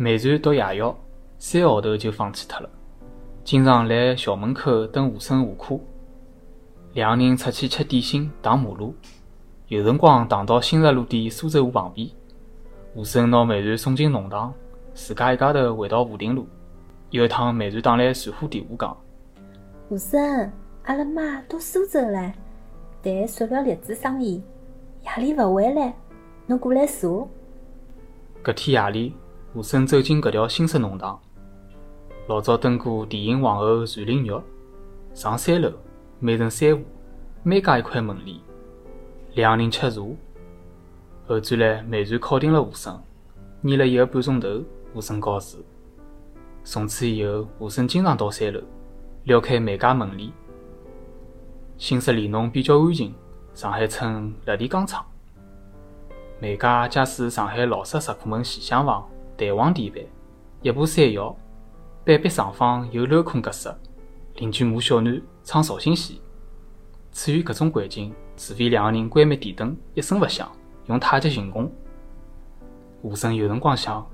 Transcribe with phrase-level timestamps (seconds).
[0.00, 0.96] 美团读夜校，
[1.40, 2.70] 三个号头就放弃脱了，
[3.42, 5.80] 经常来校门口等吴声下课。
[6.92, 8.94] 两个人出去吃点心、打马路，
[9.66, 12.08] 有辰光打到新石路店苏州河旁边。
[12.94, 14.54] 吴声拿美瑞送进弄堂，
[14.94, 16.46] 自家一家头回到武定路。
[17.10, 18.96] 有一趟，美瑞打来传呼电话讲
[19.90, 20.52] ：“吴声，
[20.84, 22.32] 阿拉妈到苏州了，
[23.02, 24.40] 谈塑料粒子生意，
[25.02, 25.92] 夜里勿回来，
[26.46, 27.28] 侬过来坐。”
[28.44, 29.14] 搿天夜里，
[29.54, 31.18] 吴声走进搿条新式弄堂，
[32.26, 34.42] 老早等过电影皇后传灵肉，
[35.14, 35.72] 上三楼。
[36.20, 36.82] 每层三户，
[37.42, 38.36] 每家一块门帘，
[39.34, 40.02] 两人吃茶。
[41.26, 43.00] 后转来，美团敲定了吴声，
[43.62, 44.62] 念了一个半钟头，
[44.94, 45.64] 吴声告辞。
[46.64, 48.60] 从此以后，吴声经常到三楼，
[49.24, 50.30] 撩开每家门帘。
[51.78, 53.14] 新式里弄比较安静，
[53.54, 55.06] 上海称“落地钢厂”。
[56.38, 59.08] 每家假使上海老式石库门前厢房，
[59.38, 60.02] 弹簧地板，
[60.62, 61.34] 一部山摇，
[62.04, 63.72] 板壁上方有镂空格式。
[64.34, 66.20] 邻居骂小囡唱绍兴戏。
[67.12, 70.50] 处于搿种环境，除非两个人关灭电灯，一声勿响，
[70.86, 71.72] 用太极行功。
[73.02, 74.04] 吴声有辰光想，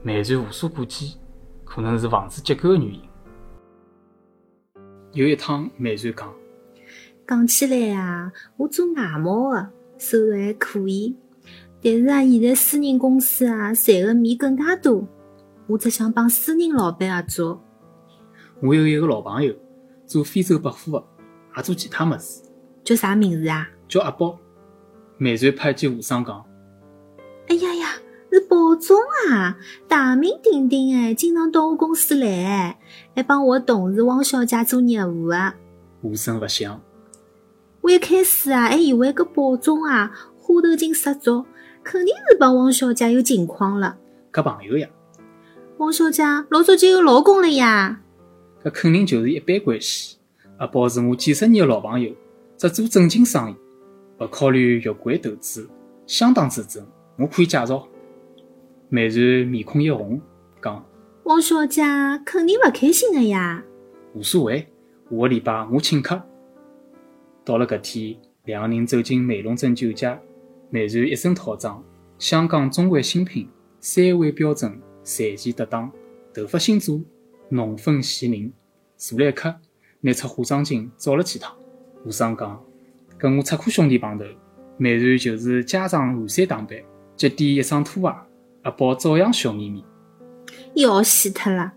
[0.00, 1.16] 美团无所顾忌，
[1.64, 3.00] 可能是房子结构的原因。
[5.12, 6.34] 有一趟，美团讲
[7.26, 11.16] ：“讲起来啊，我做外贸的，收入还可以，
[11.82, 15.06] 但是啊，现在私人公司啊，赚的米更加多，
[15.66, 17.62] 我只想帮私人老板合作。
[18.60, 19.54] 我有一个老朋友。
[20.08, 21.04] 做非洲百货的，
[21.58, 22.42] 也做其他么事。
[22.82, 23.68] 叫啥名字啊？
[23.86, 24.38] 叫阿宝。
[25.18, 26.42] 美团派记吴生讲
[27.48, 27.88] ：“哎呀呀，
[28.32, 28.96] 是宝总
[29.28, 32.78] 啊，大名鼎鼎哎，经常到我公司来，
[33.14, 35.54] 还帮我同事汪小姐做业务啊。”
[36.00, 36.80] 无声勿响。
[37.82, 41.44] 我一开始啊，还以为搿宝总啊，花头精十足，
[41.90, 43.96] 肯定是帮汪小姐有情况了。
[44.30, 44.86] 搿朋友呀。
[45.78, 48.02] 汪小姐老早就有老公了呀。
[48.62, 50.18] 搿肯定就是一般关系。
[50.58, 52.12] 阿宝是我几十年的老朋友，
[52.58, 53.54] 只做正经生意，
[54.18, 55.66] 勿考虑越轨投资，
[56.06, 56.86] 相当之正。
[57.16, 57.88] 我可以介绍。
[58.90, 60.20] 美然面孔一红，
[60.60, 60.84] 讲：
[61.22, 61.82] 汪小姐
[62.22, 63.64] 肯定勿开心的呀。
[64.12, 64.68] 无所谓，
[65.10, 66.20] 下个礼拜我请客。
[67.46, 70.20] 到了搿天，两个人走进美龙镇酒家，
[70.70, 71.82] 美团一身套装，
[72.18, 73.48] 香港中环新品，
[73.80, 75.90] 三位标准，裁前得当，
[76.34, 77.00] 头发新做。
[77.50, 78.52] 浓粉细凝，
[78.98, 79.54] 坐了一刻，
[80.02, 81.56] 拿出化妆镜照了几趟。
[82.04, 82.62] 吴尚讲
[83.16, 84.24] ：“跟我出库兄弟碰头，
[84.76, 86.78] 美团就是家长寒衫打扮，
[87.16, 88.16] 脚底一双拖鞋，
[88.64, 89.82] 阿宝照样笑眯眯。
[90.74, 91.72] 要死脱了！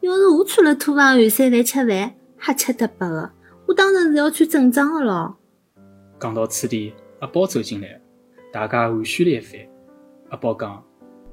[0.00, 3.32] 要是我穿了拖鞋寒衫来吃饭，瞎吃得白的。
[3.66, 5.38] 我当然是要穿正装的咯。”
[6.20, 7.98] 讲到此地，阿宝走进来，
[8.56, 9.60] 大家寒暄了一番。
[10.30, 10.82] 阿宝讲：“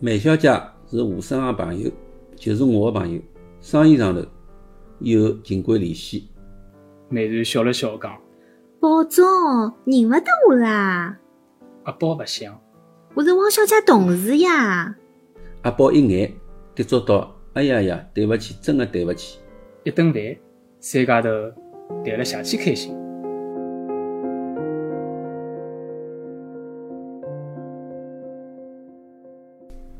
[0.00, 0.50] 梅小姐
[0.86, 1.90] 是吴生的朋友，
[2.36, 3.18] 就是我的朋友。”
[3.58, 4.20] 生意上头，
[4.98, 6.28] 以后尽管联系。
[7.08, 8.14] 梅瑞笑了笑讲
[8.78, 9.24] ：“宝总
[9.86, 11.18] 认勿得我啦。”
[11.84, 12.60] 阿宝勿想，
[13.14, 14.94] 我是汪小姐同事呀。
[15.62, 16.30] 阿宝一眼
[16.74, 19.38] 跌坐道：“哎呀呀，对勿起，真的对勿起。”
[19.84, 20.22] 一顿饭，
[20.80, 21.30] 三家头
[22.04, 22.94] 谈了邪气开心。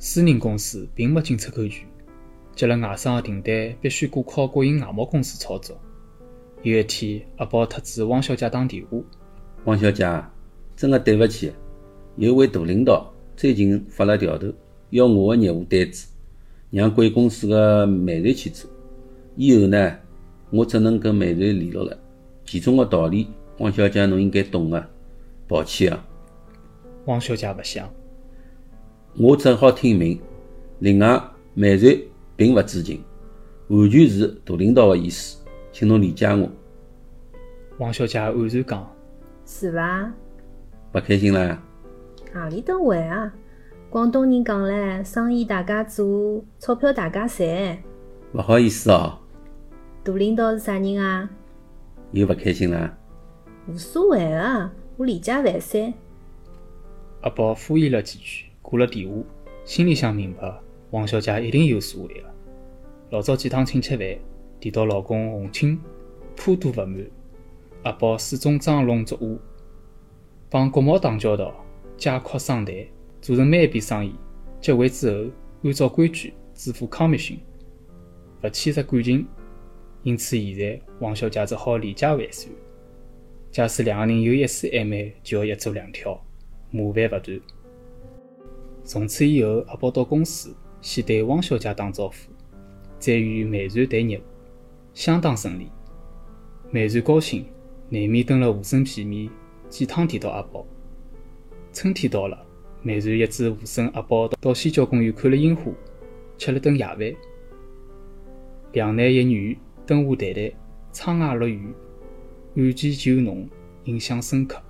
[0.00, 1.84] 私人公司并没进出口权。
[2.54, 5.76] 接了外商的订单，必须过靠国营外贸公司操作。
[6.62, 8.98] 有一天，阿宝特子汪小姐打电话
[9.66, 10.04] ：“汪小姐，
[10.76, 11.52] 真的对不起，
[12.16, 14.52] 有位大领导最近发了调头，
[14.90, 16.08] 要我的业务单子，
[16.70, 18.70] 让贵公司的美瑞去做。
[19.34, 19.96] 以后呢，
[20.50, 21.98] 我只能跟美瑞联络了。
[22.44, 24.90] 其中的道理，汪小姐侬应该懂的。
[25.48, 26.04] 抱歉啊。”
[27.06, 27.88] 汪小姐不想，
[29.18, 30.20] 我只好听命。
[30.78, 31.20] 另外，
[31.54, 32.08] 美瑞。
[32.36, 33.02] 并不知情，
[33.66, 36.48] 完全是大领导的意思，请侬理解我。
[37.78, 38.96] 王小姐黯然讲
[39.44, 40.12] ：“是伐？
[40.94, 41.60] 勿开心啦？
[42.32, 43.34] 何里搭会啊？
[43.90, 47.76] 广东人讲唻，生意大家做，钞票大家赚。
[48.34, 49.18] 勿好意思哦。
[50.04, 51.28] 大领导是啥人啊？
[52.12, 52.96] 又勿开心啦？
[53.66, 55.92] 无所谓啊，我理解万岁。
[57.22, 59.14] 阿宝敷衍了几句，挂了电话，
[59.64, 60.60] 心里想明白。
[60.90, 62.34] 王小姐一定有所为了。
[63.08, 64.06] 老早几趟请吃饭，
[64.60, 65.80] 提到老公洪清
[66.36, 67.06] 颇多不满，
[67.84, 69.38] 阿宝始终装聋作哑，
[70.50, 71.64] 帮国贸打交道，
[71.96, 72.74] 借壳生谈，
[73.22, 74.14] 做成每一笔生意
[74.60, 75.30] 结汇之后，
[75.62, 77.40] 按照规矩支付康密逊，
[78.42, 79.26] 勿牵涉感情。
[80.02, 82.54] 因此现在王小姐只好理解万算。
[83.50, 86.22] 假使两个人有一丝暧昧，就要一做两条，
[86.70, 87.40] 麻烦勿断。
[88.88, 90.56] 从此以后，阿宝到公司。
[90.80, 92.14] 先对汪小姐打招呼，
[92.98, 94.22] 再与梅然谈业务，
[94.94, 95.68] 相当顺利。
[96.70, 97.44] 梅然高兴，
[97.90, 99.28] 难免蹲了吴声片面，
[99.68, 100.64] 几趟提到阿宝。
[101.70, 102.46] 春天到了，
[102.80, 105.70] 梅然一支吴声、阿宝到西郊公园看了樱花，
[106.38, 106.98] 吃了顿夜饭。
[108.72, 110.52] 两男一女灯下谈谈，
[110.94, 111.74] 窗外落雨，
[112.56, 113.46] 案件酒浓，
[113.84, 114.62] 印象深刻。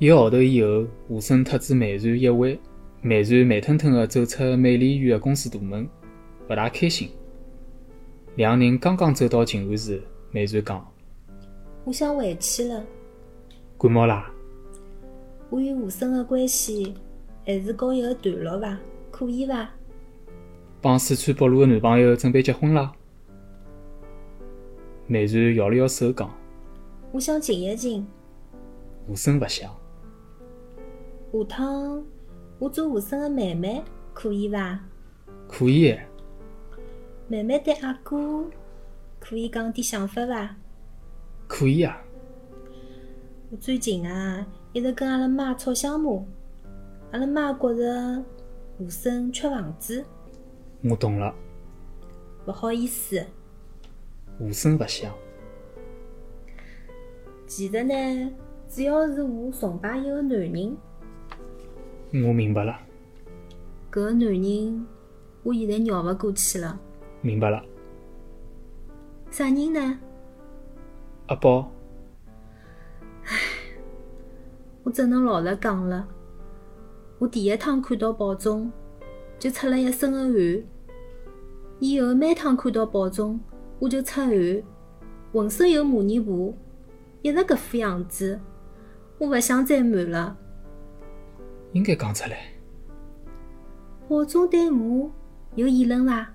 [0.00, 2.58] 一个号头以后，吴声特子梅然一回，
[3.00, 5.88] 梅然慢吞吞地走出美丽园的公司大门，
[6.50, 7.08] 勿大开心。
[8.34, 10.02] 两人刚刚走到静安寺，
[10.32, 10.92] 梅然讲
[11.86, 12.84] ：“我想回去了。
[13.78, 14.28] 感冒啦？
[15.48, 16.92] 我与吴声的关系
[17.46, 18.76] 还是告一个段落伐？
[19.12, 19.70] 可以伐？
[20.80, 22.92] 帮四川北路的男朋友准备结婚啦？”
[25.06, 26.28] 梅然摇了摇手讲
[27.12, 28.04] ：“我想静一静。
[29.06, 29.70] 吴声勿想。
[31.34, 32.04] 下趟
[32.60, 33.82] 我做吴声的妹妹，
[34.12, 34.78] 可以伐？
[35.48, 35.98] 可以。
[37.26, 38.48] 妹妹对阿哥
[39.18, 40.54] 可以讲点想法伐？
[41.48, 42.00] 可以啊。
[43.50, 46.24] 我最近啊，一直跟阿拉妈吵相骂。
[47.10, 48.24] 阿拉妈觉着
[48.78, 50.04] 吴声缺房子，
[50.84, 51.34] 我懂了。
[52.46, 53.20] 勿好意思。
[54.38, 55.12] 吴声勿想。
[57.48, 58.32] 其实呢，
[58.68, 60.76] 主要是我崇拜一个男人。
[62.22, 62.78] 我明白了。
[63.90, 64.86] 搿个男人，
[65.42, 66.78] 我现在绕勿过去了。
[67.20, 67.60] 明白了。
[69.30, 69.98] 啥人呢？
[71.26, 71.72] 阿宝。
[73.24, 73.36] 唉，
[74.84, 76.06] 我只能老实讲了。
[77.18, 78.70] 我第一趟看到宝总，
[79.38, 80.64] 就出了一身的汗。
[81.80, 83.40] 以后每趟看到宝总，
[83.80, 84.62] 我就出汗，
[85.32, 86.54] 浑身有蚂蚁爬，
[87.22, 88.38] 一直搿副样子。
[89.18, 90.36] 我勿想再瞒了。
[91.74, 92.38] 应该讲出来。
[94.08, 95.10] 保中对我
[95.56, 96.26] 有议论伐？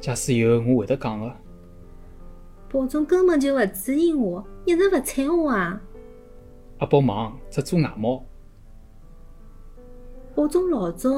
[0.00, 1.30] 假使有，我会得讲个。
[2.70, 5.78] 保中根本就勿注意我，一直勿睬我啊！
[6.78, 8.24] 阿宝忙，只做外贸。
[10.34, 11.10] 宝总老早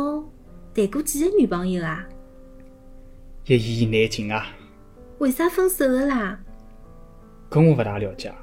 [0.75, 2.05] 谈过几个女朋友啊？
[3.47, 4.47] 一言难尽啊！
[5.19, 6.41] 为啥分手的啦？
[7.49, 8.35] 搿我勿大了解。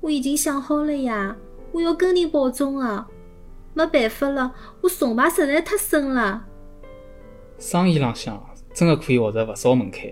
[0.00, 1.36] 我已经想好了呀，
[1.72, 3.06] 我要跟定宝总的。
[3.76, 6.44] 没办法了，我崇拜实在太深了。
[7.58, 8.42] 生意浪向。
[8.72, 10.02] 真的可以学着勿少门槛。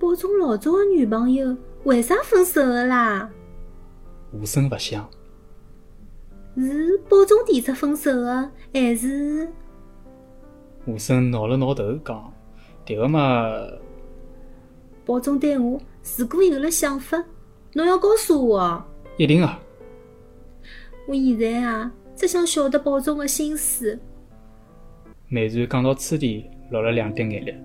[0.00, 3.30] 宝总老早的女朋友为啥分手的啦？
[4.32, 5.08] 无声勿响。
[6.56, 9.48] 是宝总提出分手的，还是？
[10.86, 12.32] 无声挠了挠头讲
[12.84, 13.48] ：“迭个嘛。”
[15.06, 15.80] 宝总对我
[16.16, 17.22] 如果有了想法，
[17.74, 18.84] 侬要告诉我哦。
[19.18, 19.60] 一定啊。
[21.08, 23.98] 我现在啊，只想晓得宝总的心思。
[25.28, 26.44] 梅然讲到此地。
[26.70, 27.58] 落了两滴眼泪。